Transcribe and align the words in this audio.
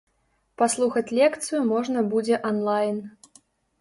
Паслухаць 0.61 1.13
лекцыю 1.19 1.61
можна 1.73 2.05
будзе 2.15 2.43
онлайн. 2.53 2.97